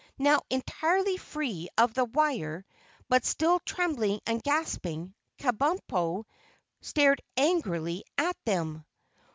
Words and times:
Now 0.17 0.39
entirely 0.49 1.17
free 1.17 1.69
of 1.77 1.93
the 1.93 2.05
wire, 2.05 2.65
but 3.07 3.23
still 3.23 3.59
trembling 3.59 4.19
and 4.25 4.41
gasping, 4.41 5.13
Kabumpo 5.37 6.25
stared 6.81 7.21
angrily 7.37 8.03
after 8.17 8.39
them. 8.45 8.85